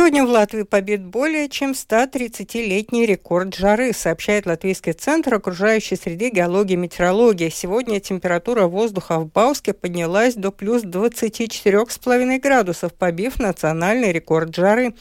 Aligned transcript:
Сегодня 0.00 0.24
в 0.24 0.30
Латвии 0.30 0.62
побит 0.62 1.04
более 1.04 1.50
чем 1.50 1.72
130-летний 1.72 3.04
рекорд 3.04 3.54
жары, 3.54 3.92
сообщает 3.92 4.46
Латвийский 4.46 4.94
центр 4.94 5.34
окружающей 5.34 5.94
среды 5.94 6.30
геологии 6.30 6.72
и 6.72 6.76
метеорологии. 6.76 7.50
Сегодня 7.50 8.00
температура 8.00 8.66
воздуха 8.66 9.18
в 9.18 9.30
Бауске 9.30 9.74
поднялась 9.74 10.36
до 10.36 10.52
плюс 10.52 10.84
24,5 10.84 12.38
градусов, 12.38 12.94
побив 12.94 13.38
национальный 13.38 14.10
рекорд 14.10 14.56
жары. 14.56 14.94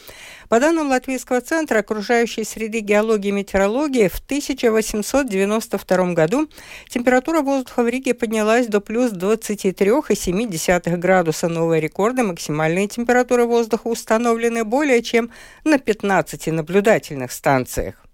По 0.50 0.60
данным 0.60 0.90
Латвийского 0.90 1.42
центра 1.42 1.78
окружающей 1.78 2.44
среды 2.44 2.80
геологии 2.80 3.28
и 3.30 3.32
метеорологии, 3.32 4.08
в 4.08 4.18
1892 4.18 6.14
году 6.14 6.50
температура 6.90 7.42
воздуха 7.42 7.84
в 7.84 7.88
Риге 7.88 8.16
поднялась 8.16 8.66
до 8.66 8.82
плюс 8.82 9.12
23,7 9.12 10.98
градуса. 10.98 11.50
Новые 11.50 11.82
рекорды 11.82 12.24
максимальной 12.24 12.88
температуры 12.88 13.46
воздуха 13.46 13.86
установлены 13.86 14.64
более 14.64 15.04
чем 15.04 15.30
на 15.66 15.78
15 15.78 16.48
наблюдательных 16.48 17.32
станциях. 17.32 18.09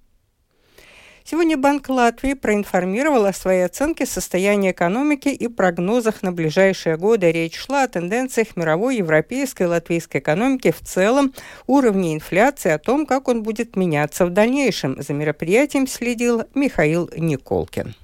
Сегодня 1.28 1.58
Банк 1.58 1.90
Латвии 1.90 2.36
проинформировал 2.36 3.26
о 3.26 3.34
своей 3.34 3.66
оценке 3.66 4.06
состояния 4.06 4.70
экономики 4.70 5.30
и 5.30 5.48
прогнозах 5.48 6.22
на 6.22 6.32
ближайшие 6.32 6.98
годы. 6.98 7.32
Речь 7.32 7.56
шла 7.58 7.82
о 7.82 7.88
тенденциях 7.88 8.56
мировой, 8.56 8.98
европейской 8.98 9.64
и 9.64 9.66
латвийской 9.66 10.20
экономики 10.20 10.70
в 10.72 10.82
целом, 10.82 11.34
уровне 11.66 12.14
инфляции, 12.14 12.70
о 12.70 12.78
том, 12.78 13.08
как 13.08 13.28
он 13.28 13.42
будет 13.42 13.76
меняться 13.76 14.28
в 14.28 14.30
дальнейшем. 14.30 15.02
За 15.02 15.14
мероприятием 15.14 15.88
следил 15.88 16.44
Михаил 16.54 17.10
Николкин. 17.18 17.96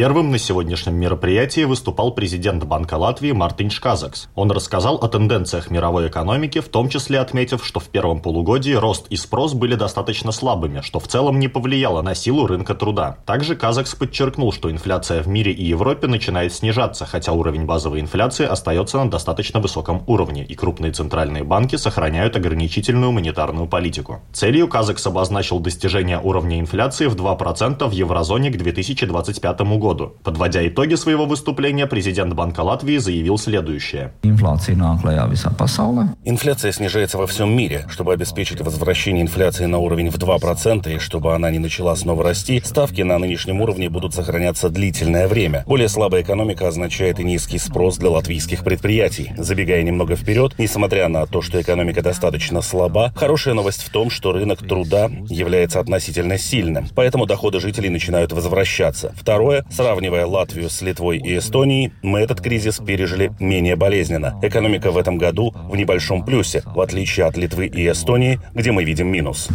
Первым 0.00 0.30
на 0.30 0.38
сегодняшнем 0.38 0.94
мероприятии 0.94 1.64
выступал 1.64 2.12
президент 2.12 2.64
Банка 2.64 2.94
Латвии 2.94 3.32
Мартин 3.32 3.68
Шказакс. 3.68 4.30
Он 4.34 4.50
рассказал 4.50 4.96
о 4.96 5.08
тенденциях 5.08 5.70
мировой 5.70 6.08
экономики, 6.08 6.60
в 6.60 6.70
том 6.70 6.88
числе 6.88 7.20
отметив, 7.20 7.62
что 7.66 7.80
в 7.80 7.88
первом 7.90 8.22
полугодии 8.22 8.72
рост 8.72 9.08
и 9.10 9.16
спрос 9.16 9.52
были 9.52 9.74
достаточно 9.74 10.32
слабыми, 10.32 10.80
что 10.80 11.00
в 11.00 11.08
целом 11.08 11.38
не 11.38 11.48
повлияло 11.48 12.00
на 12.00 12.14
силу 12.14 12.46
рынка 12.46 12.74
труда. 12.74 13.18
Также 13.26 13.56
Казакс 13.56 13.94
подчеркнул, 13.94 14.54
что 14.54 14.70
инфляция 14.70 15.22
в 15.22 15.28
мире 15.28 15.52
и 15.52 15.64
Европе 15.64 16.06
начинает 16.06 16.54
снижаться, 16.54 17.04
хотя 17.04 17.32
уровень 17.32 17.66
базовой 17.66 18.00
инфляции 18.00 18.46
остается 18.46 19.04
на 19.04 19.10
достаточно 19.10 19.60
высоком 19.60 20.02
уровне, 20.06 20.44
и 20.44 20.54
крупные 20.54 20.92
центральные 20.92 21.44
банки 21.44 21.76
сохраняют 21.76 22.36
ограничительную 22.36 23.12
монетарную 23.12 23.68
политику. 23.68 24.22
Целью 24.32 24.66
Казакс 24.66 25.06
обозначил 25.06 25.60
достижение 25.60 26.18
уровня 26.18 26.58
инфляции 26.58 27.04
в 27.04 27.16
2% 27.16 27.86
в 27.86 27.92
еврозоне 27.92 28.48
к 28.48 28.56
2025 28.56 29.60
году 29.60 29.89
году. 29.90 30.14
Подводя 30.22 30.66
итоги 30.66 30.94
своего 30.94 31.26
выступления, 31.26 31.86
президент 31.86 32.34
Банка 32.34 32.60
Латвии 32.60 32.98
заявил 32.98 33.38
следующее. 33.38 34.12
Инфляция 36.24 36.72
снижается 36.72 37.18
во 37.18 37.26
всем 37.26 37.50
мире. 37.56 37.86
Чтобы 37.88 38.12
обеспечить 38.12 38.60
возвращение 38.60 39.22
инфляции 39.22 39.66
на 39.66 39.78
уровень 39.78 40.10
в 40.10 40.16
2% 40.16 40.94
и 40.94 40.98
чтобы 40.98 41.34
она 41.34 41.50
не 41.50 41.58
начала 41.58 41.96
снова 41.96 42.22
расти, 42.22 42.62
ставки 42.64 43.02
на 43.02 43.18
нынешнем 43.18 43.60
уровне 43.60 43.90
будут 43.90 44.14
сохраняться 44.14 44.68
длительное 44.70 45.26
время. 45.26 45.64
Более 45.66 45.88
слабая 45.88 46.22
экономика 46.22 46.68
означает 46.68 47.18
и 47.18 47.24
низкий 47.24 47.58
спрос 47.58 47.98
для 47.98 48.10
латвийских 48.10 48.62
предприятий. 48.62 49.32
Забегая 49.36 49.82
немного 49.82 50.14
вперед, 50.14 50.54
несмотря 50.58 51.08
на 51.08 51.26
то, 51.26 51.42
что 51.42 51.60
экономика 51.60 52.02
достаточно 52.02 52.62
слаба, 52.62 53.12
хорошая 53.16 53.54
новость 53.54 53.82
в 53.82 53.90
том, 53.90 54.10
что 54.10 54.32
рынок 54.32 54.60
труда 54.66 55.10
является 55.28 55.80
относительно 55.80 56.38
сильным, 56.38 56.86
поэтому 56.94 57.26
доходы 57.26 57.58
жителей 57.60 57.88
начинают 57.88 58.32
возвращаться. 58.32 59.12
Второе, 59.16 59.64
Сравнивая 59.70 60.26
Латвию 60.26 60.68
с 60.68 60.82
Литвой 60.82 61.18
и 61.18 61.38
Эстонией, 61.38 61.92
мы 62.02 62.18
этот 62.18 62.40
кризис 62.40 62.78
пережили 62.78 63.32
менее 63.38 63.76
болезненно. 63.76 64.36
Экономика 64.42 64.90
в 64.90 64.98
этом 64.98 65.16
году 65.16 65.54
в 65.54 65.76
небольшом 65.76 66.24
плюсе, 66.24 66.64
в 66.66 66.80
отличие 66.80 67.26
от 67.26 67.36
Литвы 67.36 67.66
и 67.66 67.88
Эстонии, 67.88 68.40
где 68.52 68.72
мы 68.72 68.82
видим 68.82 69.06
минус. 69.06 69.46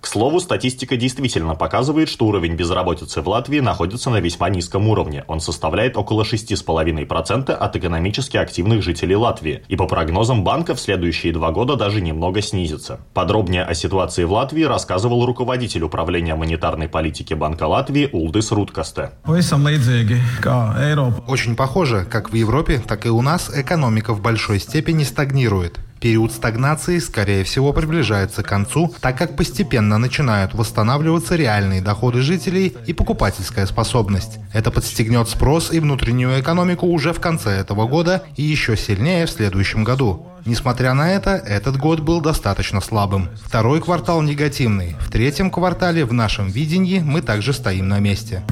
К 0.00 0.06
слову, 0.06 0.40
статистика 0.40 0.96
действительно 0.96 1.54
показывает, 1.54 2.08
что 2.08 2.26
уровень 2.26 2.54
безработицы 2.54 3.20
в 3.20 3.28
Латвии 3.28 3.60
находится 3.60 4.08
на 4.08 4.20
весьма 4.20 4.48
низком 4.48 4.88
уровне. 4.88 5.24
Он 5.28 5.40
составляет 5.40 5.98
около 5.98 6.22
6,5% 6.22 7.52
от 7.52 7.76
экономически 7.76 8.38
активных 8.38 8.82
жителей 8.82 9.16
Латвии. 9.16 9.62
И 9.68 9.76
по 9.76 9.86
прогнозам 9.86 10.44
банка 10.44 10.74
в 10.74 10.80
следующие 10.80 11.34
два 11.34 11.50
года 11.52 11.76
даже 11.76 12.00
немного 12.00 12.40
снизится. 12.40 13.00
Подробнее 13.12 13.64
о 13.64 13.74
ситуации 13.74 14.24
в 14.24 14.32
Латвии 14.32 14.62
рассказывал 14.62 15.26
руководитель 15.26 15.82
управления 15.82 16.34
монетарной 16.34 16.88
политики 16.88 17.34
банка 17.34 17.49
Банка 17.50 17.66
Латвии 17.66 18.08
Улдис 18.12 18.52
Руткасте. 18.52 19.10
Очень 21.26 21.56
похоже, 21.56 22.06
как 22.08 22.30
в 22.30 22.34
Европе, 22.36 22.80
так 22.86 23.06
и 23.06 23.08
у 23.08 23.22
нас 23.22 23.50
экономика 23.52 24.14
в 24.14 24.22
большой 24.22 24.60
степени 24.60 25.02
стагнирует. 25.02 25.80
Период 26.00 26.30
стагнации, 26.32 27.00
скорее 27.00 27.42
всего, 27.42 27.72
приближается 27.72 28.44
к 28.44 28.46
концу, 28.46 28.94
так 29.00 29.18
как 29.18 29.36
постепенно 29.36 29.98
начинают 29.98 30.54
восстанавливаться 30.54 31.34
реальные 31.34 31.82
доходы 31.82 32.22
жителей 32.22 32.76
и 32.86 32.92
покупательская 32.92 33.66
способность. 33.66 34.38
Это 34.54 34.70
подстегнет 34.70 35.28
спрос 35.28 35.72
и 35.72 35.80
внутреннюю 35.80 36.40
экономику 36.40 36.86
уже 36.86 37.12
в 37.12 37.18
конце 37.18 37.50
этого 37.50 37.88
года 37.88 38.22
и 38.36 38.44
еще 38.44 38.76
сильнее 38.76 39.26
в 39.26 39.30
следующем 39.30 39.82
году. 39.82 40.29
Несмотря 40.46 40.94
на 40.94 41.10
это, 41.12 41.30
этот 41.30 41.76
год 41.76 42.00
был 42.00 42.20
достаточно 42.20 42.80
слабым. 42.80 43.28
Второй 43.44 43.80
квартал 43.80 44.22
негативный. 44.22 44.96
В 45.00 45.10
третьем 45.10 45.50
квартале 45.50 46.04
в 46.04 46.12
нашем 46.12 46.48
видении 46.48 47.00
мы 47.00 47.22
также 47.22 47.52
стоим 47.52 47.88
на 47.88 47.98
месте. 47.98 48.42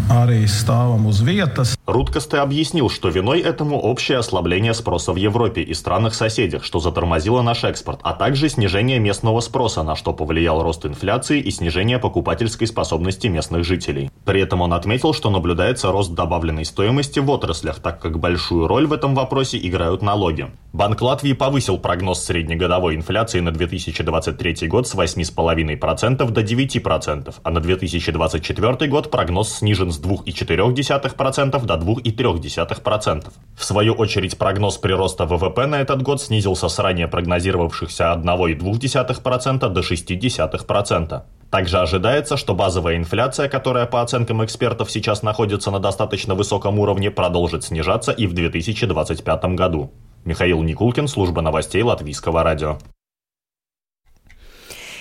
Руткасте 1.89 2.37
объяснил, 2.37 2.91
что 2.91 3.09
виной 3.09 3.41
этому 3.41 3.81
общее 3.81 4.19
ослабление 4.19 4.75
спроса 4.75 5.15
в 5.15 5.17
Европе 5.17 5.63
и 5.63 5.73
странах-соседях, 5.73 6.63
что 6.63 6.81
затормозило 6.81 7.41
наш 7.41 7.65
экспорт, 7.65 8.01
а 8.03 8.13
также 8.13 8.51
снижение 8.51 8.99
местного 8.99 9.41
спроса, 9.41 9.83
на 9.83 9.97
что 9.97 10.13
повлиял 10.13 10.63
рост 10.63 10.85
инфляции 10.85 11.41
и 11.41 11.51
снижение 11.51 11.99
покупательской 11.99 12.67
способности 12.67 13.29
местных 13.29 13.65
жителей. 13.65 14.11
При 14.27 14.43
этом 14.43 14.61
он 14.61 14.75
отметил, 14.75 15.15
что 15.15 15.31
наблюдается 15.31 15.91
рост 15.91 16.13
добавленной 16.13 16.67
стоимости 16.67 17.21
в 17.21 17.31
отраслях, 17.31 17.81
так 17.81 18.03
как 18.03 18.19
большую 18.19 18.69
роль 18.69 18.87
в 18.87 18.93
этом 18.93 19.15
вопросе 19.15 19.57
играют 19.57 20.03
налоги. 20.03 20.49
Банк 20.75 21.01
Латвии 21.01 21.33
повысил 21.33 21.79
прогноз 21.79 22.23
среднегодовой 22.23 22.97
инфляции 22.97 23.41
на 23.41 23.51
2023 23.51 24.69
год 24.69 24.87
с 24.87 24.95
8,5% 24.95 26.31
до 26.31 26.43
9%, 26.43 27.35
а 27.43 27.51
на 27.51 27.61
2024 27.61 28.91
год 28.91 29.11
прогноз 29.11 29.55
снижен 29.55 29.91
с 29.91 29.99
2,4% 29.99 31.65
до 31.65 31.78
2,3%. 31.79 33.27
В 33.57 33.65
свою 33.65 33.95
очередь 33.95 34.37
прогноз 34.39 34.77
прироста 34.77 35.25
ВВП 35.25 35.67
на 35.67 35.81
этот 35.81 36.03
год 36.03 36.21
снизился 36.21 36.69
с 36.69 36.79
ранее 36.79 37.09
прогнозировавшихся 37.09 38.13
1,2% 38.13 39.69
до 39.69 39.81
0,6%. 39.81 41.23
Также 41.51 41.79
ожидается, 41.79 42.37
что 42.37 42.55
базовая 42.55 42.97
инфляция, 42.97 43.49
которая 43.49 43.87
по 43.87 44.03
оценкам 44.03 44.45
экспертов 44.45 44.91
сейчас 44.91 45.23
находится 45.23 45.71
на 45.71 45.79
достаточно 45.79 46.35
высоком 46.35 46.79
уровне, 46.79 47.11
продолжит 47.11 47.65
снижаться 47.65 48.13
и 48.13 48.27
в 48.27 48.35
2025 48.35 49.45
году. 49.55 49.91
Михаил 50.25 50.63
Никулкин, 50.63 51.09
служба 51.09 51.41
новостей 51.41 51.83
Латвийского 51.83 52.43
радио. 52.43 52.79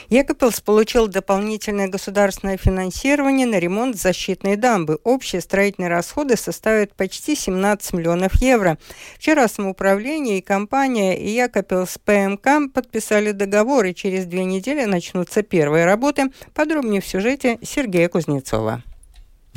Екапелс 0.09 0.61
получил 0.61 1.07
дополнительное 1.07 1.89
государственное 1.89 2.55
финансирование 2.55 3.45
на 3.45 3.59
ремонт 3.59 3.97
защитной 3.97 4.55
дамбы. 4.55 4.99
Общие 5.03 5.41
строительные 5.41 5.89
расходы 5.89 6.37
составят 6.37 6.93
почти 6.93 7.35
17 7.35 7.91
миллионов 7.91 8.41
евро. 8.41 8.77
Вчера 9.17 9.49
самоуправление 9.49 10.37
и 10.37 10.41
компания 10.41 11.21
Якопелс 11.35 11.97
ПМК 11.97 12.73
подписали 12.73 13.31
договор, 13.31 13.85
и 13.85 13.93
через 13.93 14.25
две 14.25 14.45
недели 14.45 14.85
начнутся 14.85 15.43
первые 15.43 15.83
работы. 15.83 16.31
Подробнее 16.53 17.01
в 17.01 17.07
сюжете 17.07 17.59
Сергея 17.61 18.07
Кузнецова. 18.07 18.83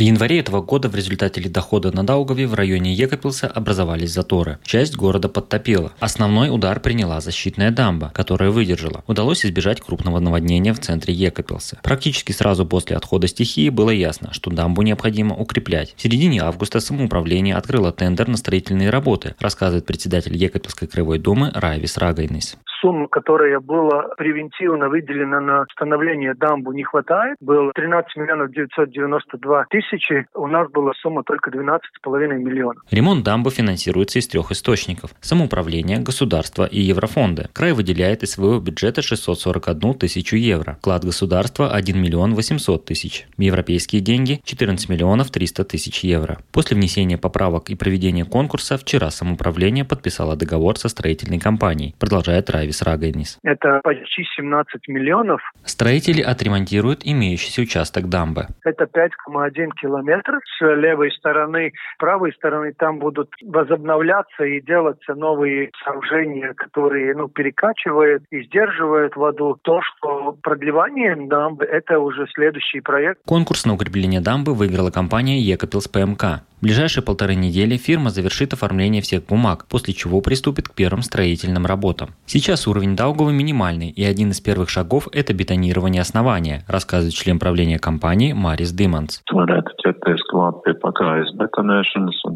В 0.01 0.03
январе 0.03 0.39
этого 0.39 0.63
года 0.63 0.89
в 0.89 0.95
результате 0.95 1.43
ледохода 1.43 1.95
на 1.95 2.07
Даугаве 2.07 2.47
в 2.47 2.55
районе 2.55 2.95
Екапилса 2.95 3.49
образовались 3.49 4.15
заторы. 4.15 4.59
Часть 4.65 4.97
города 4.97 5.29
подтопила. 5.29 5.93
Основной 6.01 6.49
удар 6.49 6.81
приняла 6.81 7.21
защитная 7.21 7.71
дамба, 7.71 8.11
которая 8.15 8.49
выдержала. 8.49 9.05
Удалось 9.07 9.45
избежать 9.45 9.83
крупного 9.83 10.19
наводнения 10.19 10.73
в 10.73 10.81
центре 10.81 11.13
Екапилса. 11.13 11.81
Практически 11.83 12.33
сразу 12.33 12.65
после 12.65 12.97
отхода 12.97 13.29
стихии 13.29 13.69
было 13.69 13.91
ясно, 13.91 14.33
что 14.33 14.51
дамбу 14.51 14.81
необходимо 14.81 15.37
укреплять. 15.37 15.93
В 15.99 16.01
середине 16.01 16.41
августа 16.41 16.81
самоуправление 16.81 17.55
открыло 17.55 17.93
тендер 17.93 18.27
на 18.27 18.39
строительные 18.39 18.89
работы, 18.89 19.35
рассказывает 19.39 19.85
председатель 19.85 20.35
Екапилской 20.35 20.89
краевой 20.89 21.19
думы 21.19 21.51
Райвис 21.53 21.99
Рагайнис 21.99 22.57
сумм, 22.81 23.09
которая 23.09 23.61
была 23.61 24.09
превентивно 24.17 24.89
выделена 24.89 25.41
на 25.41 25.65
становление 25.73 26.35
дамбу, 26.35 26.73
не 26.73 26.85
хватает. 26.85 27.37
Было 27.41 27.73
13 27.75 28.17
миллионов 28.17 28.53
992 28.53 29.67
тысячи, 29.71 30.27
у 30.35 30.47
нас 30.47 30.71
была 30.71 30.93
сумма 31.01 31.23
только 31.23 31.51
12,5 31.51 32.29
миллионов. 32.35 32.83
Ремонт 32.91 33.25
дамбы 33.25 33.51
финансируется 33.51 34.19
из 34.19 34.29
трех 34.29 34.51
источников– 34.51 35.11
самоуправление, 35.21 35.99
государство 35.99 36.65
и 36.65 36.81
еврофонды. 36.81 37.49
Край 37.53 37.73
выделяет 37.73 38.23
из 38.23 38.33
своего 38.33 38.59
бюджета 38.61 39.03
641 39.03 39.95
тысячу 39.95 40.37
евро. 40.37 40.77
Вклад 40.81 41.05
государства– 41.05 41.71
1 41.73 42.01
миллион 42.01 42.35
800 42.35 42.85
тысяч. 42.85 43.27
Европейские 43.37 44.01
деньги– 44.01 44.41
14 44.45 44.89
миллионов 44.89 45.31
300 45.31 45.65
тысяч 45.65 46.01
евро. 46.05 46.39
После 46.53 46.77
внесения 46.77 47.19
поправок 47.19 47.71
и 47.71 47.75
проведения 47.75 48.25
конкурса 48.25 48.79
вчера 48.79 49.11
самоуправление 49.11 49.85
подписало 49.85 50.37
договор 50.37 50.79
со 50.79 50.89
строительной 50.89 51.39
компанией, 51.39 51.95
продолжает 51.99 52.51
Рави 52.51 52.70
Андреевис 52.71 52.83
Рагайнис. 52.83 53.39
Это 53.43 53.81
почти 53.83 54.25
17 54.37 54.89
миллионов. 54.89 55.41
Строители 55.65 56.23
отремонтируют 56.23 57.01
имеющийся 57.05 57.63
участок 57.63 58.09
дамбы. 58.09 58.47
Это 58.65 58.85
5,1 58.85 59.71
километр. 59.81 60.41
С 60.59 60.63
левой 60.63 61.11
стороны, 61.13 61.73
с 61.95 61.99
правой 61.99 62.33
стороны 62.33 62.73
там 62.73 62.99
будут 62.99 63.31
возобновляться 63.43 64.45
и 64.45 64.61
делаться 64.61 65.15
новые 65.15 65.71
сооружения, 65.85 66.55
которые 66.55 67.15
ну, 67.15 67.29
перекачивают 67.29 68.23
и 68.31 68.43
сдерживают 68.45 69.17
воду. 69.17 69.59
То, 69.63 69.81
что 69.83 70.37
продлевание 70.43 71.17
дамбы, 71.17 71.65
это 71.65 71.99
уже 71.99 72.27
следующий 72.35 72.81
проект. 72.81 73.21
Конкурс 73.27 73.67
на 73.67 73.75
укрепление 73.75 74.21
дамбы 74.21 74.55
выиграла 74.55 74.91
компания 74.91 75.41
Екапилс 75.41 75.89
ПМК. 75.89 76.43
В 76.61 76.63
ближайшие 76.63 77.03
полторы 77.03 77.37
недели 77.37 77.79
фирма 77.79 78.11
завершит 78.11 78.53
оформление 78.53 79.01
всех 79.01 79.25
бумаг, 79.25 79.65
после 79.67 79.95
чего 79.95 80.21
приступит 80.21 80.69
к 80.69 80.75
первым 80.75 81.01
строительным 81.01 81.65
работам. 81.65 82.11
Сейчас 82.27 82.60
уровень 82.67 82.97
Даугова 82.97 83.31
минимальный, 83.31 83.91
и 83.91 84.05
один 84.05 84.31
из 84.31 84.41
первых 84.41 84.69
шагов– 84.69 85.09
это 85.13 85.33
бетонирование 85.33 86.03
основания, 86.03 86.65
рассказывает 86.69 87.15
член 87.15 87.39
правления 87.39 87.79
компании 87.79 88.33
Марис 88.33 88.73
Диманс. 88.73 89.23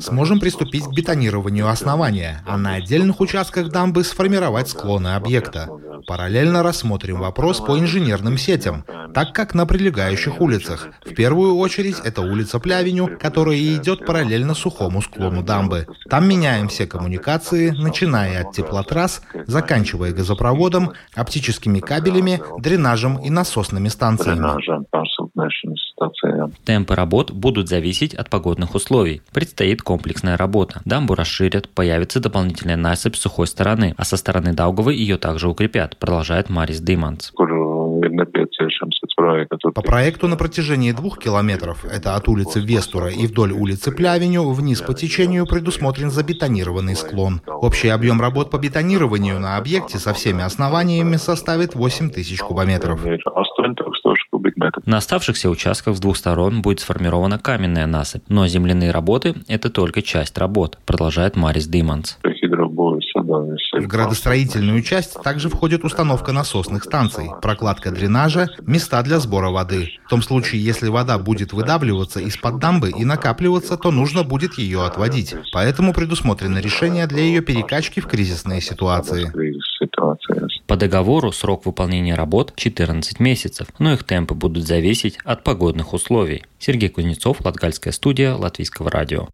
Сможем 0.01 0.41
приступить 0.41 0.85
к 0.85 0.95
бетонированию 0.95 1.69
основания, 1.69 2.43
а 2.47 2.57
на 2.57 2.75
отдельных 2.75 3.21
участках 3.21 3.71
дамбы 3.71 4.05
сформировать 4.05 4.69
склоны 4.69 5.15
объекта. 5.15 5.69
Параллельно 6.07 6.63
рассмотрим 6.63 7.21
вопрос 7.21 7.61
по 7.61 7.79
инженерным 7.79 8.37
сетям, 8.37 8.85
так 9.15 9.33
как 9.33 9.55
на 9.55 9.65
прилегающих 9.65 10.41
улицах. 10.41 10.89
В 11.05 11.15
первую 11.15 11.57
очередь 11.57 12.01
это 12.05 12.21
улица 12.21 12.59
Плявеню, 12.61 13.09
которая 13.19 13.57
идет 13.57 14.05
параллельно 14.05 14.55
сухому 14.55 15.01
склону 15.01 15.43
дамбы. 15.43 15.87
Там 16.11 16.29
меняем 16.29 16.69
все 16.69 16.87
коммуникации, 16.87 17.71
начиная 17.71 18.43
от 18.43 18.53
теплотрасс, 18.53 19.23
заканчивая 19.47 20.13
газопроводом, 20.15 20.93
оптическими 21.15 21.81
кабелями, 21.81 22.41
дренажем 22.59 23.19
и 23.19 23.31
насосными 23.31 23.89
станциями. 23.89 24.41
Темпы 26.65 26.95
работ 26.95 27.31
будут 27.31 27.69
зависеть 27.69 28.15
от 28.15 28.31
погодных 28.31 28.75
условий. 28.75 29.23
Предстоит 29.33 29.83
комплексная 29.83 30.37
работа. 30.37 30.81
Дамбу 30.85 31.15
расширят, 31.15 31.69
появится 31.69 32.21
дополнительная 32.21 32.77
насыпь 32.77 33.17
с 33.17 33.21
сухой 33.21 33.47
стороны, 33.47 33.95
а 33.97 34.05
со 34.05 34.17
стороны 34.17 34.53
Даугавы 34.53 34.95
ее 34.95 35.19
также 35.19 35.49
укрепят, 35.49 35.97
продолжает 35.99 36.49
Марис 36.51 36.81
Диманс. 36.81 37.33
По 39.75 39.83
проекту 39.83 40.29
на 40.29 40.37
протяжении 40.37 40.93
двух 40.93 41.19
километров, 41.19 41.85
это 41.85 42.15
от 42.15 42.29
улицы 42.29 42.61
Вестура 42.61 43.09
и 43.09 43.27
вдоль 43.27 43.53
улицы 43.53 43.91
Плявеню, 43.91 44.51
вниз 44.53 44.81
по 44.81 44.95
течению 44.95 45.47
предусмотрен 45.47 46.11
забетонированный 46.11 46.97
склон. 46.97 47.41
Общий 47.47 47.89
объем 47.89 48.21
работ 48.21 48.51
по 48.51 48.59
бетонированию 48.59 49.41
на 49.41 49.57
объекте 49.57 49.99
со 49.99 50.13
всеми 50.13 50.43
основаниями 50.43 51.17
составит 51.17 51.75
8 51.75 52.11
тысяч 52.11 52.41
кубометров. 52.41 53.01
На 54.87 54.99
оставшихся 54.99 55.51
участках 55.51 55.97
с 55.97 56.01
двух 56.01 56.17
сторон 56.17 56.63
будет 56.63 56.81
сформирована 56.81 57.39
каменная 57.39 57.87
насыпь, 57.87 58.23
но 58.29 58.47
земляные 58.47 58.91
работы– 58.91 59.35
это 59.49 59.71
только 59.71 60.03
часть 60.03 60.37
работ, 60.39 60.79
продолжает 60.85 61.37
Марис 61.37 61.67
Диманс. 61.67 62.19
В 62.75 63.87
градостроительную 63.87 64.83
часть 64.83 65.15
также 65.23 65.49
входит 65.49 65.85
установка 65.85 66.33
насосных 66.33 66.85
станций, 66.85 67.31
прокладка 67.41 67.91
дренажа, 67.91 68.49
места 68.67 69.03
для 69.03 69.19
сбора 69.19 69.51
воды. 69.51 69.93
В 70.07 70.11
том 70.11 70.23
случае, 70.23 70.65
если 70.65 70.89
вода 70.89 71.19
будет 71.19 71.53
выдавливаться 71.53 72.21
из-под 72.21 72.59
дамбы 72.59 72.91
и 72.91 73.05
накапливаться, 73.05 73.77
то 73.77 73.91
нужно 73.91 74.25
будет 74.25 74.59
ее 74.59 74.85
отводить. 74.85 75.35
Поэтому 75.53 75.93
предусмотрено 75.93 76.59
решение 76.59 77.07
для 77.07 77.23
ее 77.23 77.41
перекачки 77.41 78.01
в 78.01 78.07
кризисные 78.07 78.61
ситуации. 78.61 79.33
По 80.67 80.77
договору 80.77 81.33
срок 81.33 81.67
выполнения 81.67 82.15
работ 82.15 82.53
14 82.57 83.21
месяцев, 83.21 83.69
но 83.79 83.93
их 83.93 84.05
темпы 84.05 84.35
будут 84.35 84.67
зависеть 84.67 85.19
от 85.25 85.45
погодных 85.45 85.93
условий. 85.93 86.45
Сергей 86.59 86.89
Кузнецов, 86.89 87.45
Латгальская 87.45 87.93
студия 87.93 88.35
Латвийского 88.35 88.91
радио. 88.91 89.29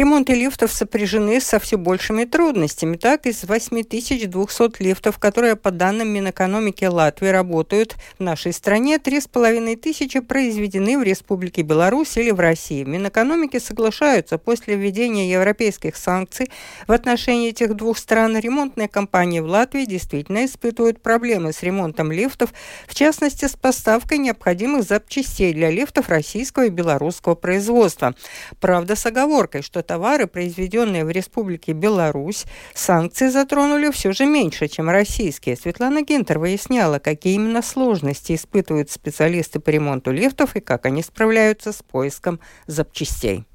Ремонты 0.00 0.32
лифтов 0.32 0.72
сопряжены 0.72 1.42
со 1.42 1.58
все 1.58 1.76
большими 1.76 2.24
трудностями. 2.24 2.96
Так, 2.96 3.26
из 3.26 3.44
8200 3.44 4.82
лифтов, 4.82 5.18
которые, 5.18 5.56
по 5.56 5.70
данным 5.70 6.08
Минэкономики 6.08 6.86
Латвии, 6.86 7.28
работают 7.28 7.96
в 8.18 8.22
нашей 8.22 8.54
стране, 8.54 8.98
3500 8.98 10.26
произведены 10.26 10.98
в 10.98 11.02
Республике 11.02 11.60
Беларусь 11.60 12.16
или 12.16 12.30
в 12.30 12.40
России. 12.40 12.82
Минэкономики 12.82 13.58
соглашаются, 13.58 14.38
после 14.38 14.74
введения 14.74 15.30
европейских 15.30 15.96
санкций 15.96 16.50
в 16.86 16.92
отношении 16.92 17.50
этих 17.50 17.76
двух 17.76 17.98
стран, 17.98 18.38
ремонтные 18.38 18.88
компании 18.88 19.40
в 19.40 19.48
Латвии 19.48 19.84
действительно 19.84 20.46
испытывают 20.46 21.02
проблемы 21.02 21.52
с 21.52 21.62
ремонтом 21.62 22.10
лифтов, 22.10 22.54
в 22.86 22.94
частности, 22.94 23.44
с 23.44 23.54
поставкой 23.54 24.16
необходимых 24.16 24.82
запчастей 24.84 25.52
для 25.52 25.70
лифтов 25.70 26.08
российского 26.08 26.64
и 26.64 26.70
белорусского 26.70 27.34
производства. 27.34 28.14
Правда, 28.60 28.96
с 28.96 29.04
оговоркой, 29.04 29.60
что 29.60 29.89
товары, 29.90 30.28
произведенные 30.28 31.04
в 31.04 31.10
Республике 31.10 31.72
Беларусь, 31.72 32.44
санкции 32.74 33.26
затронули 33.26 33.90
все 33.90 34.12
же 34.12 34.24
меньше, 34.24 34.68
чем 34.68 34.88
российские. 34.88 35.56
Светлана 35.56 36.02
Гинтер 36.02 36.38
выясняла, 36.38 37.00
какие 37.00 37.34
именно 37.34 37.60
сложности 37.60 38.36
испытывают 38.36 38.88
специалисты 38.92 39.58
по 39.58 39.70
ремонту 39.70 40.12
лифтов 40.12 40.54
и 40.54 40.60
как 40.60 40.86
они 40.86 41.02
справляются 41.02 41.72
с 41.72 41.82
поиском 41.82 42.38
запчастей. 42.68 43.49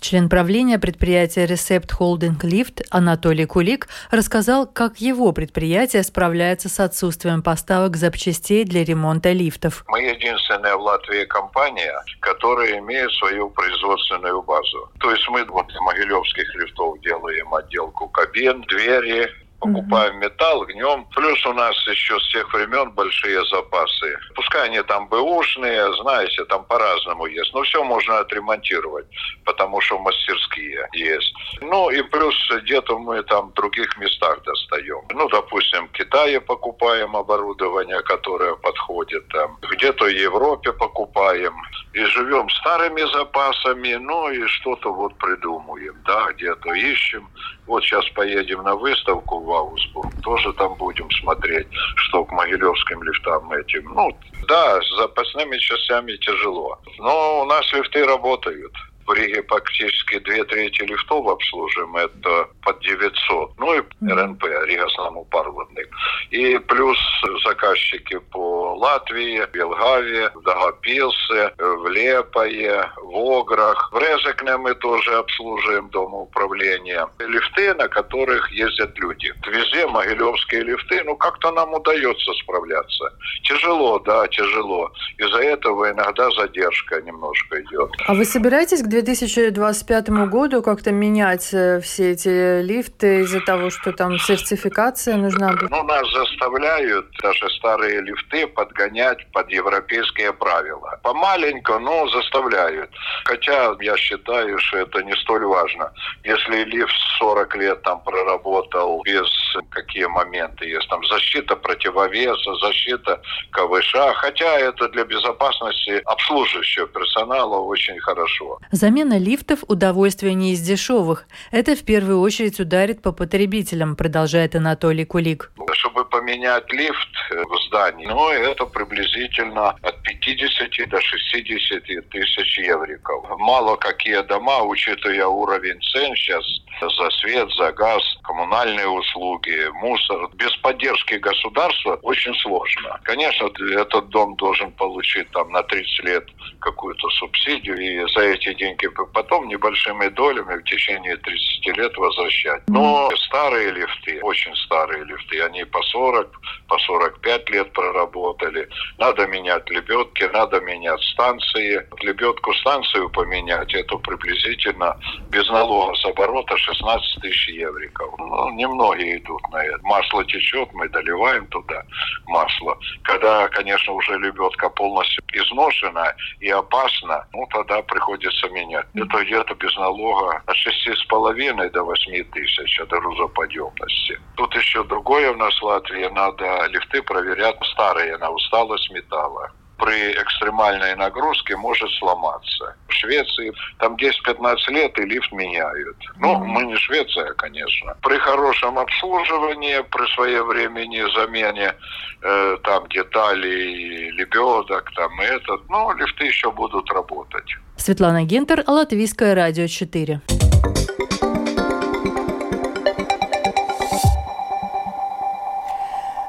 Член 0.00 0.28
правления 0.28 0.78
предприятия 0.78 1.46
Ресепт 1.46 1.92
Холдинг 1.92 2.44
Лифт 2.44 2.82
Анатолий 2.90 3.46
Кулик 3.46 3.88
рассказал, 4.10 4.66
как 4.66 4.98
его 4.98 5.32
предприятие 5.32 6.02
справляется 6.02 6.68
с 6.68 6.80
отсутствием 6.80 7.42
поставок 7.42 7.96
запчастей 7.96 8.64
для 8.64 8.84
ремонта 8.84 9.32
лифтов. 9.32 9.84
Мы 9.88 10.02
единственная 10.02 10.76
в 10.76 10.82
Латвии 10.82 11.24
компания, 11.24 11.94
которая 12.20 12.78
имеет 12.78 13.10
свою 13.12 13.50
производственную 13.50 14.42
базу. 14.42 14.90
То 15.00 15.10
есть 15.10 15.28
мы 15.28 15.44
вот 15.44 15.68
из 15.70 15.80
могилевских 15.80 16.54
лифтов 16.54 17.00
делаем 17.00 17.52
отделку 17.54 18.08
кабин, 18.08 18.62
двери, 18.62 19.28
покупаем 19.60 20.18
металл, 20.18 20.64
гнем. 20.66 21.06
Плюс 21.14 21.44
у 21.46 21.52
нас 21.52 21.74
еще 21.86 22.18
с 22.20 22.28
тех 22.32 22.52
времен 22.52 22.90
большие 22.92 23.44
запасы. 23.46 24.18
Пускай 24.34 24.66
они 24.66 24.82
там 24.82 25.08
бэушные, 25.08 25.92
знаете, 26.02 26.44
там 26.44 26.64
по-разному 26.64 27.26
есть. 27.26 27.52
Но 27.54 27.62
все 27.62 27.82
можно 27.84 28.18
отремонтировать, 28.18 29.06
потому 29.44 29.80
что 29.80 29.98
мастерские 29.98 30.88
есть. 30.92 31.34
Ну 31.60 31.90
и 31.90 32.02
плюс 32.02 32.34
где-то 32.62 32.98
мы 32.98 33.22
там 33.22 33.50
в 33.50 33.54
других 33.54 33.96
местах 33.98 34.42
достаем. 34.44 35.02
Ну, 35.12 35.28
допустим, 35.28 35.88
в 35.88 35.92
Китае 35.92 36.40
покупаем 36.40 37.16
оборудование, 37.16 38.00
которое 38.02 38.54
подходит 38.56 39.26
там. 39.28 39.58
Где-то 39.62 40.04
в 40.04 40.08
Европе 40.08 40.72
покупаем. 40.72 41.54
И 41.94 42.04
живем 42.04 42.48
старыми 42.50 43.02
запасами, 43.12 43.94
ну 43.94 44.30
и 44.30 44.46
что-то 44.46 44.92
вот 44.92 45.16
придумаем, 45.18 45.96
да, 46.04 46.32
где-то 46.32 46.72
ищем. 46.74 47.28
Вот 47.68 47.84
сейчас 47.84 48.08
поедем 48.14 48.62
на 48.62 48.74
выставку 48.74 49.40
в 49.40 49.52
Аусбург, 49.52 50.10
тоже 50.22 50.52
там 50.54 50.74
будем 50.76 51.10
смотреть, 51.10 51.66
что 51.96 52.24
к 52.24 52.32
могилевским 52.32 53.02
лифтам 53.02 53.52
этим. 53.52 53.92
Ну, 53.94 54.16
да, 54.48 54.80
с 54.80 54.96
запасными 54.96 55.58
частями 55.58 56.16
тяжело. 56.16 56.78
Но 56.98 57.42
у 57.42 57.44
нас 57.44 57.70
лифты 57.74 58.06
работают. 58.06 58.72
В 59.08 59.14
Риге 59.14 59.42
практически 59.42 60.18
две 60.18 60.44
трети 60.44 60.82
лифтов 60.82 61.26
обслуживаем, 61.26 61.96
это 61.96 62.46
под 62.62 62.78
900. 62.80 63.52
Ну 63.56 63.74
и 63.74 63.82
РНП, 64.02 64.44
Рига 64.66 64.86
самопарводник. 64.90 65.88
И 66.30 66.58
плюс 66.58 66.98
заказчики 67.42 68.18
по 68.30 68.76
Латвии, 68.76 69.46
Белгавии, 69.50 70.28
в 70.34 70.42
Дагопилсе, 70.42 71.54
в 71.56 71.88
Лепое, 71.88 72.92
в 72.98 73.16
Ограх. 73.16 73.90
В 73.92 73.98
Резекне 73.98 74.58
мы 74.58 74.74
тоже 74.74 75.14
обслуживаем 75.14 75.88
дома 75.88 76.18
управления. 76.18 77.08
Лифты, 77.18 77.72
на 77.74 77.88
которых 77.88 78.50
ездят 78.52 78.98
люди. 78.98 79.32
Везде 79.46 79.86
могилевские 79.86 80.64
лифты, 80.64 81.02
ну 81.04 81.16
как-то 81.16 81.50
нам 81.52 81.72
удается 81.72 82.30
справляться. 82.42 83.10
Тяжело, 83.44 83.98
да, 84.00 84.28
тяжело. 84.28 84.92
Из-за 85.16 85.38
этого 85.38 85.90
иногда 85.90 86.30
задержка 86.32 87.00
немножко 87.00 87.62
идет. 87.62 87.90
А 88.06 88.12
вы 88.12 88.26
собираетесь 88.26 88.82
к 88.82 88.86
2025 89.02 90.08
году 90.28 90.62
как-то 90.62 90.92
менять 90.92 91.52
э, 91.52 91.80
все 91.80 92.12
эти 92.12 92.62
лифты 92.62 93.20
из-за 93.20 93.40
того, 93.40 93.70
что 93.70 93.92
там 93.92 94.18
сертификация 94.18 95.16
нужна 95.16 95.52
будет? 95.52 95.70
Ну, 95.70 95.82
нас 95.84 96.10
заставляют 96.12 97.06
даже 97.22 97.48
старые 97.50 98.00
лифты 98.00 98.46
подгонять 98.46 99.30
под 99.32 99.50
европейские 99.50 100.32
правила. 100.32 100.98
Помаленько, 101.02 101.78
но 101.78 102.08
заставляют. 102.08 102.90
Хотя 103.24 103.76
я 103.80 103.96
считаю, 103.96 104.58
что 104.58 104.78
это 104.78 105.02
не 105.02 105.14
столь 105.16 105.44
важно. 105.44 105.92
Если 106.24 106.64
лифт 106.64 106.94
40 107.18 107.56
лет 107.56 107.82
там 107.82 108.00
проработал 108.00 109.02
без 109.04 109.28
какие 109.70 110.06
моменты 110.06 110.66
есть, 110.66 110.88
там 110.88 111.04
защита 111.06 111.56
противовеса, 111.56 112.54
защита 112.62 113.20
КВШ, 113.52 113.94
хотя 114.16 114.58
это 114.58 114.88
для 114.88 115.04
безопасности 115.04 116.02
обслуживающего 116.04 116.86
персонала 116.86 117.58
очень 117.58 117.98
хорошо. 118.00 118.58
Замена 118.88 119.18
лифтов– 119.18 119.64
удовольствие 119.68 120.32
не 120.32 120.52
из 120.52 120.62
дешевых. 120.62 121.26
Это 121.50 121.76
в 121.76 121.84
первую 121.84 122.20
очередь 122.20 122.58
ударит 122.58 123.02
по 123.02 123.12
потребителям, 123.12 123.96
продолжает 123.96 124.56
Анатолий 124.56 125.04
Кулик. 125.04 125.52
Чтобы 125.72 126.06
поменять 126.06 126.72
лифт 126.72 127.10
в 127.30 127.66
здании, 127.66 128.06
ну, 128.06 128.30
это 128.30 128.64
приблизительно 128.64 129.72
от 129.82 130.02
50 130.04 130.88
до 130.88 131.02
60 131.02 132.08
тысяч 132.08 132.58
евриков. 132.60 133.26
Мало 133.38 133.76
какие 133.76 134.22
дома, 134.22 134.62
учитывая 134.62 135.26
уровень 135.26 135.78
цен 135.92 136.14
сейчас 136.16 136.42
за 136.80 137.10
свет, 137.10 137.50
за 137.58 137.72
газ, 137.72 138.02
коммунальные 138.22 138.88
услуги, 138.88 139.68
мусор. 139.82 140.30
Без 140.34 140.56
поддержки 140.58 141.14
государства 141.16 141.98
очень 142.02 142.34
сложно. 142.36 142.98
Конечно, 143.02 143.50
этот 143.76 144.08
дом 144.08 144.34
должен 144.36 144.72
получить 144.72 145.28
там 145.32 145.50
на 145.50 145.62
30 145.62 146.04
лет 146.04 146.24
какую-то 146.60 147.08
субсидию 147.10 147.76
и 147.76 148.12
за 148.14 148.20
эти 148.20 148.54
деньги 148.54 148.77
потом 149.12 149.48
небольшими 149.48 150.08
долями 150.08 150.58
в 150.58 150.64
течение 150.64 151.16
30 151.16 151.76
лет 151.76 151.96
возвращать. 151.96 152.62
Но 152.68 153.10
старые 153.16 153.72
лифты, 153.72 154.20
очень 154.22 154.54
старые 154.56 155.04
лифты, 155.04 155.42
они 155.42 155.64
по 155.64 155.82
40, 155.82 156.40
по 156.68 156.78
45 156.78 157.50
лет 157.50 157.72
проработали. 157.72 158.68
Надо 158.98 159.26
менять 159.26 159.68
лебедки, 159.70 160.24
надо 160.32 160.60
менять 160.60 161.02
станции. 161.02 161.86
Лебедку 162.00 162.54
станцию 162.54 163.10
поменять, 163.10 163.74
это 163.74 163.96
приблизительно 163.98 164.96
без 165.30 165.48
налога 165.48 165.94
с 165.94 166.04
оборота 166.04 166.56
16 166.56 167.22
тысяч 167.22 167.48
евриков. 167.48 168.14
Ну, 168.18 168.50
немногие 168.50 169.18
идут 169.18 169.42
на 169.50 169.64
это. 169.64 169.78
Масло 169.82 170.24
течет, 170.24 170.68
мы 170.72 170.88
доливаем 170.88 171.46
туда 171.46 171.84
масло. 172.26 172.78
Когда, 173.02 173.48
конечно, 173.48 173.92
уже 173.92 174.18
лебедка 174.18 174.68
полностью 174.70 175.24
изношена 175.32 176.14
и 176.40 176.48
опасна, 176.50 177.26
ну, 177.32 177.46
тогда 177.50 177.82
приходится 177.82 178.48
менять. 178.50 178.67
Это 178.76 179.24
где-то 179.24 179.54
без 179.54 179.74
налога 179.76 180.42
от 180.46 180.56
6,5 180.56 181.70
до 181.70 181.82
8 181.82 182.24
тысяч 182.32 182.80
от 182.80 182.90
грузоподъемности. 182.90 184.20
Тут 184.36 184.54
еще 184.54 184.84
другое 184.84 185.32
у 185.32 185.36
нас 185.36 185.54
в 185.60 185.64
Латвии. 185.64 186.06
Надо 186.08 186.66
лифты 186.66 187.02
проверять 187.02 187.56
старые 187.64 188.16
на 188.18 188.30
усталость 188.30 188.90
металла 188.90 189.50
при 189.78 190.12
экстремальной 190.12 190.94
нагрузке 190.96 191.56
может 191.56 191.90
сломаться. 191.92 192.76
В 192.88 192.92
Швеции 192.92 193.52
там 193.78 193.94
10-15 193.94 194.56
лет 194.68 194.98
и 194.98 195.04
лифт 195.04 195.32
меняют. 195.32 195.96
Ну, 196.16 196.36
мы 196.44 196.64
не 196.64 196.76
Швеция, 196.76 197.32
конечно. 197.34 197.96
При 198.02 198.18
хорошем 198.18 198.78
обслуживании, 198.78 199.80
при 199.90 200.06
своевременной 200.14 201.10
замене 201.14 201.74
э, 202.22 202.56
там 202.64 202.88
деталей, 202.88 204.10
лебедок, 204.10 204.90
там 204.94 205.20
этот, 205.20 205.68
ну, 205.68 205.92
лифты 205.96 206.26
еще 206.26 206.50
будут 206.50 206.90
работать. 206.90 207.56
Светлана 207.78 208.24
Гентер, 208.24 208.64
Латвийское 208.66 209.34
радио 209.34 209.66
4. 209.66 210.37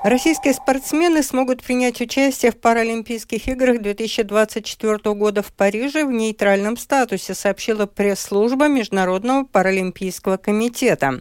Российские 0.01 0.53
спортсмены 0.53 1.21
смогут 1.21 1.61
принять 1.61 1.99
участие 1.99 2.53
в 2.53 2.57
Паралимпийских 2.57 3.49
играх 3.49 3.81
2024 3.81 5.13
года 5.13 5.43
в 5.43 5.51
Париже 5.51 6.05
в 6.05 6.11
нейтральном 6.13 6.77
статусе, 6.77 7.33
сообщила 7.33 7.85
пресс-служба 7.85 8.69
Международного 8.69 9.43
паралимпийского 9.43 10.37
комитета. 10.37 11.19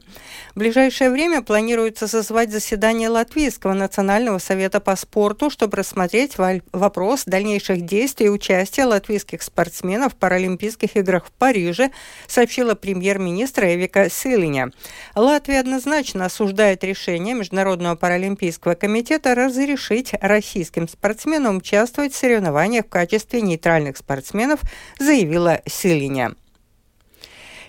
В 0.54 0.60
ближайшее 0.60 1.10
время 1.10 1.42
планируется 1.42 2.06
созвать 2.06 2.52
заседание 2.52 3.08
Латвийского 3.08 3.72
национального 3.72 4.38
совета 4.38 4.78
по 4.78 4.94
спорту, 4.94 5.50
чтобы 5.50 5.78
рассмотреть 5.78 6.36
вопрос 6.72 7.24
дальнейших 7.26 7.84
действий 7.84 8.26
и 8.26 8.30
участия 8.30 8.84
латвийских 8.84 9.42
спортсменов 9.42 10.12
в 10.12 10.16
Паралимпийских 10.16 10.96
играх 10.96 11.26
в 11.26 11.32
Париже, 11.32 11.90
сообщила 12.28 12.76
премьер-министр 12.76 13.64
Эвика 13.64 14.08
Силиня. 14.08 14.70
Латвия 15.16 15.58
однозначно 15.58 16.26
осуждает 16.26 16.84
решение 16.84 17.34
Международного 17.34 17.96
паралимпийского 17.96 18.67
Олимпийского 18.68 18.74
комитета 18.74 19.34
разрешить 19.34 20.12
российским 20.20 20.88
спортсменам 20.88 21.58
участвовать 21.58 22.12
в 22.12 22.16
соревнованиях 22.16 22.86
в 22.86 22.88
качестве 22.88 23.40
нейтральных 23.40 23.96
спортсменов, 23.96 24.60
заявила 24.98 25.60
Силиня. 25.66 26.34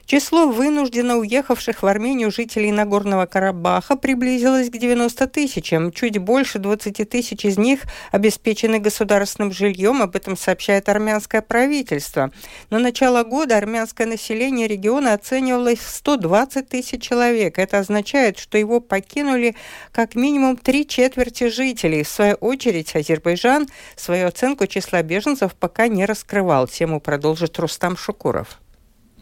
Число 0.09 0.47
вынужденно 0.47 1.17
уехавших 1.17 1.83
в 1.83 1.85
Армению 1.85 2.31
жителей 2.31 2.71
Нагорного 2.71 3.27
Карабаха 3.27 3.95
приблизилось 3.95 4.71
к 4.71 4.75
90 4.75 5.27
тысячам. 5.27 5.91
Чуть 5.91 6.17
больше 6.17 6.57
20 6.57 7.07
тысяч 7.07 7.45
из 7.45 7.59
них 7.59 7.81
обеспечены 8.11 8.79
государственным 8.79 9.51
жильем, 9.51 10.01
об 10.01 10.15
этом 10.15 10.35
сообщает 10.35 10.89
армянское 10.89 11.43
правительство. 11.43 12.31
На 12.71 12.79
начало 12.79 13.21
года 13.21 13.55
армянское 13.55 14.07
население 14.07 14.67
региона 14.67 15.13
оценивалось 15.13 15.77
в 15.77 15.87
120 15.87 16.67
тысяч 16.67 17.03
человек. 17.03 17.59
Это 17.59 17.77
означает, 17.77 18.39
что 18.39 18.57
его 18.57 18.79
покинули 18.79 19.55
как 19.91 20.15
минимум 20.15 20.57
три 20.57 20.87
четверти 20.87 21.49
жителей. 21.49 22.01
В 22.01 22.09
свою 22.09 22.33
очередь 22.33 22.95
Азербайджан 22.95 23.67
свою 23.95 24.25
оценку 24.25 24.65
числа 24.65 25.03
беженцев 25.03 25.53
пока 25.53 25.87
не 25.87 26.07
раскрывал. 26.07 26.67
Тему 26.67 26.99
продолжит 26.99 27.59
Рустам 27.59 27.95
Шукуров. 27.95 28.59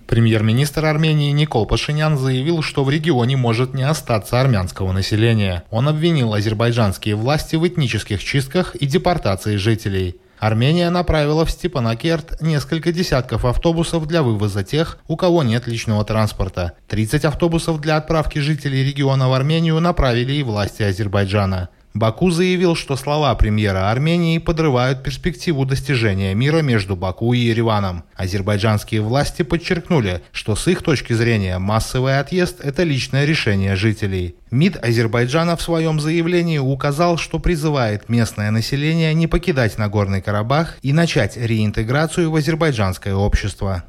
Премьер-министр 0.08 0.86
Армении 0.86 1.32
Никол 1.32 1.66
Пашинян 1.66 2.18
заявил, 2.18 2.62
что 2.62 2.86
в 2.86 2.90
регионе 2.90 3.36
может 3.36 3.74
не 3.74 3.84
остаться 3.84 4.40
армянского 4.40 4.94
населения. 4.94 5.64
Он 5.70 5.90
обвинил 5.90 6.34
азербайджанские 6.34 7.16
власти 7.16 7.58
в 7.58 7.68
этнических 7.68 8.24
чистках 8.24 8.76
и 8.76 8.86
депортации 8.86 9.58
жителей. 9.58 10.16
Армения 10.40 10.90
направила 10.92 11.46
в 11.46 11.52
Степанакерт 11.52 12.42
несколько 12.42 12.94
десятков 12.94 13.44
автобусов 13.44 14.08
для 14.08 14.24
вывоза 14.24 14.64
тех, 14.64 14.98
у 15.10 15.18
кого 15.18 15.44
нет 15.44 15.68
личного 15.68 16.06
транспорта. 16.06 16.72
30 16.88 17.26
автобусов 17.26 17.82
для 17.82 17.98
отправки 17.98 18.40
жителей 18.40 18.86
региона 18.86 19.28
в 19.28 19.34
Армению 19.34 19.82
направили 19.82 20.32
и 20.34 20.44
власти 20.44 20.84
Азербайджана. 20.84 21.68
Баку 21.98 22.30
заявил, 22.30 22.76
что 22.76 22.96
слова 22.96 23.34
премьера 23.36 23.90
Армении 23.90 24.38
подрывают 24.38 25.04
перспективу 25.04 25.66
достижения 25.66 26.34
мира 26.36 26.62
между 26.62 26.96
Баку 26.96 27.34
и 27.34 27.40
Ереваном. 27.40 28.04
Азербайджанские 28.16 29.02
власти 29.02 29.42
подчеркнули, 29.42 30.22
что 30.32 30.56
с 30.56 30.68
их 30.68 30.84
точки 30.84 31.14
зрения 31.14 31.58
массовый 31.58 32.20
отъезд– 32.20 32.60
это 32.64 32.84
личное 32.84 33.26
решение 33.26 33.76
жителей. 33.76 34.36
МИД 34.52 34.78
Азербайджана 34.84 35.58
в 35.58 35.62
своем 35.62 36.00
заявлении 36.00 36.60
указал, 36.60 37.18
что 37.18 37.40
призывает 37.40 38.10
местное 38.10 38.52
население 38.52 39.14
не 39.14 39.28
покидать 39.28 39.78
Нагорный 39.78 40.22
Карабах 40.22 40.78
и 40.82 40.94
начать 40.94 41.36
реинтеграцию 41.36 42.30
в 42.30 42.36
азербайджанское 42.36 43.16
общество. 43.16 43.84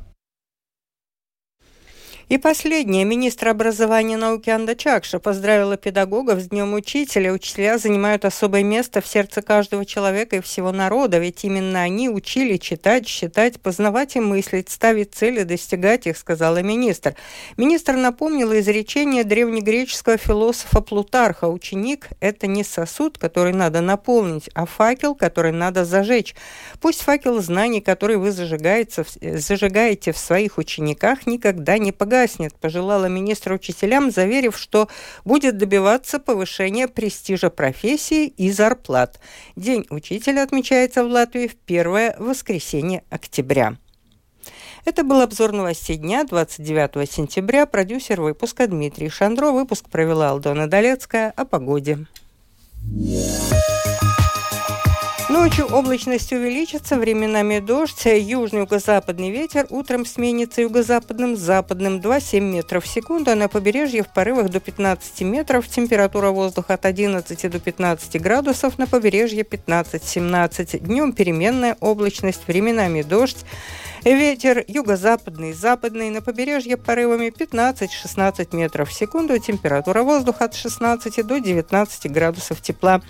И 2.29 2.37
последнее. 2.37 3.07
Министр 3.07 3.49
образования 3.49 4.13
и 4.13 4.19
науки 4.19 4.51
Анда 4.51 4.75
Чакша 4.77 5.19
поздравила 5.19 5.79
педагогов 5.79 6.41
с 6.41 6.49
Днем 6.49 6.75
Учителя. 6.75 7.33
Учителя 7.33 7.79
занимают 7.79 8.27
особое 8.27 8.63
место 8.63 9.01
в 9.01 9.07
сердце 9.07 9.41
каждого 9.41 9.87
человека 9.87 10.37
и 10.37 10.41
всего 10.43 10.71
народа, 10.71 11.17
ведь 11.21 11.43
именно 11.45 11.81
они 11.81 12.11
учили 12.11 12.59
читать, 12.59 13.09
считать, 13.09 13.59
познавать 13.63 14.17
и 14.17 14.21
мыслить, 14.21 14.69
ставить 14.69 15.15
цели, 15.15 15.43
достигать 15.43 16.07
их, 16.07 16.19
сказала 16.19 16.61
министр. 16.61 17.17
Министр 17.57 17.95
напомнила 17.95 18.61
изречение 18.61 19.25
древнегреческого 19.25 20.19
философа 20.19 20.83
Плутарха. 20.83 21.49
Ученик– 21.49 22.09
это 22.21 22.47
не 22.47 22.63
сосуд, 22.63 23.17
который 23.17 23.55
надо 23.55 23.81
наполнить, 23.81 24.51
а 24.53 24.67
факел, 24.67 25.15
который 25.15 25.53
надо 25.53 25.87
зажечь. 25.87 26.35
Пусть 26.83 27.01
факел 27.01 27.41
знаний, 27.41 27.81
который 27.81 28.19
вы 28.19 28.33
зажигаете, 28.33 29.07
зажигаете 29.19 30.13
в 30.13 30.19
своих 30.19 30.59
учениках, 30.59 31.27
никогда 31.27 31.79
не 31.79 31.91
погаснет 31.91 32.18
погаснет, 32.19 32.55
пожелала 32.55 33.07
министр 33.07 33.53
учителям, 33.53 34.11
заверив, 34.11 34.59
что 34.59 34.89
будет 35.25 35.57
добиваться 35.57 36.19
повышения 36.19 36.89
престижа 36.89 37.49
профессии 37.49 38.27
и 38.27 38.51
зарплат. 38.51 39.21
День 39.55 39.87
учителя 39.91 40.43
отмечается 40.43 41.05
в 41.05 41.09
Латвии 41.09 41.47
в 41.47 41.55
первое 41.55 42.17
воскресенье 42.19 43.05
октября. 43.09 43.77
Это 44.85 45.05
был 45.05 45.21
обзор 45.21 45.53
новостей 45.53 45.97
дня 45.97 46.25
29 46.25 47.09
сентября. 47.11 47.67
Продюсер 47.67 48.21
выпуска 48.21 48.67
Дмитрий 48.67 49.11
Шандро. 49.11 49.53
Выпуск 49.53 49.89
провела 49.89 50.31
Алдона 50.31 50.67
Долецкая 50.67 51.33
о 51.37 51.45
погоде. 51.45 52.07
Yeah. 52.91 53.78
Ночью 55.39 55.67
облачность 55.67 56.33
увеличится, 56.33 56.97
временами 56.97 57.61
дождь, 57.61 58.07
южный 58.07 58.63
юго-западный 58.63 59.31
ветер 59.31 59.69
утром 59.71 60.05
сменится 60.05 60.63
юго-западным, 60.63 61.37
западным 61.37 62.01
2-7 62.01 62.41
метров 62.41 62.85
в 62.85 62.89
секунду, 62.89 63.31
а 63.31 63.37
на 63.37 63.49
побережье 63.49 64.03
в 64.03 64.09
порывах 64.09 64.51
до 64.51 64.59
15 64.59 65.21
метров, 65.21 65.69
температура 65.69 66.31
воздуха 66.31 66.75
от 66.75 66.85
11 66.85 67.51
до 67.53 67.61
15 67.61 68.21
градусов, 68.21 68.79
на 68.79 68.89
побережье 68.89 69.45
15-17. 69.45 70.81
Днем 70.81 71.13
переменная 71.13 71.77
облачность, 71.79 72.49
временами 72.49 73.03
дождь, 73.03 73.45
Ветер 74.15 74.65
юго-западный, 74.67 75.53
западный, 75.53 76.09
на 76.09 76.23
побережье 76.23 76.79
порывами 76.79 77.29
15-16 77.29 78.57
метров 78.57 78.89
в 78.89 78.93
секунду, 78.95 79.39
температура 79.39 80.03
воздуха 80.03 80.47
от 80.47 80.55
16 80.55 81.27
до 81.27 81.39
19 81.39 82.11
градусов 82.11 82.63
тепла. 82.63 83.03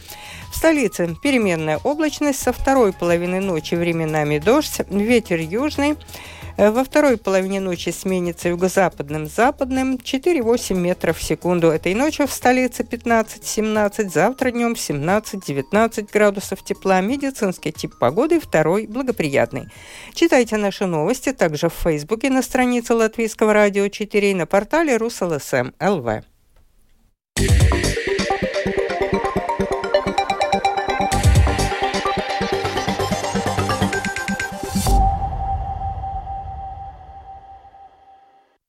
В 0.52 0.56
столице 0.56 1.14
переменная 1.22 1.78
облачность. 1.84 2.40
Со 2.40 2.52
второй 2.52 2.92
половины 2.92 3.38
ночи 3.38 3.76
временами 3.76 4.40
дождь, 4.40 4.80
ветер 4.90 5.38
южный, 5.38 5.94
во 6.58 6.82
второй 6.82 7.16
половине 7.18 7.60
ночи 7.60 7.90
сменится 7.90 8.48
юго-западным 8.48 9.28
западным 9.28 9.94
4-8 9.94 10.74
метров 10.74 11.18
в 11.18 11.22
секунду. 11.22 11.68
Этой 11.68 11.94
ночью 11.94 12.26
в 12.26 12.32
столице 12.32 12.82
15-17, 12.82 14.10
завтра 14.10 14.50
днем 14.50 14.72
17-19 14.72 16.08
градусов 16.12 16.64
тепла. 16.64 17.00
Медицинский 17.00 17.70
тип 17.70 17.96
погоды 18.00 18.40
второй 18.40 18.88
благоприятный. 18.88 19.68
Читайте 20.14 20.56
наши 20.56 20.86
новости 20.86 21.32
также 21.32 21.68
в 21.68 21.74
Фейсбуке 21.74 22.28
на 22.28 22.42
странице 22.42 22.92
Латвийского 22.94 23.52
радио 23.52 23.86
4 23.88 24.32
и 24.32 24.34
на 24.34 24.46
портале 24.46 24.96
РусЛСМ 24.96 25.70
ЛВ. 25.80 26.24